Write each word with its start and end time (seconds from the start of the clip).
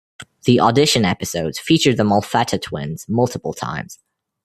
The 0.45 0.59
audition 0.59 1.05
episodes 1.05 1.59
featured 1.59 1.97
the 1.97 2.03
Molfetta 2.03 2.59
twins 2.59 3.05
multiple 3.07 3.53
times. 3.53 3.99